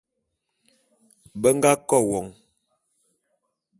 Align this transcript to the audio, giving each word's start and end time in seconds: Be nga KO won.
Be 1.41 1.49
nga 1.55 1.71
KO 1.89 1.97
won. 2.09 2.27